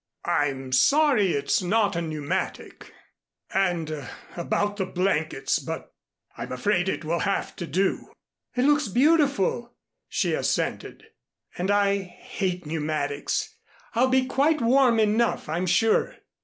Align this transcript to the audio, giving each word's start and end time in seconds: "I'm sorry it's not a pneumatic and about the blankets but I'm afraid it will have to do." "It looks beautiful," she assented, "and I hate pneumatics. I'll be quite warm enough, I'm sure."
"I'm 0.25 0.71
sorry 0.71 1.33
it's 1.33 1.61
not 1.61 1.95
a 1.95 2.01
pneumatic 2.01 2.91
and 3.53 4.09
about 4.35 4.77
the 4.77 4.85
blankets 4.87 5.59
but 5.59 5.93
I'm 6.35 6.51
afraid 6.51 6.89
it 6.89 7.05
will 7.05 7.19
have 7.19 7.55
to 7.57 7.67
do." 7.67 8.11
"It 8.55 8.63
looks 8.65 8.87
beautiful," 8.87 9.75
she 10.07 10.33
assented, 10.33 11.03
"and 11.55 11.69
I 11.69 11.97
hate 12.01 12.65
pneumatics. 12.65 13.55
I'll 13.93 14.09
be 14.09 14.25
quite 14.25 14.59
warm 14.59 14.99
enough, 14.99 15.47
I'm 15.47 15.67
sure." 15.67 16.15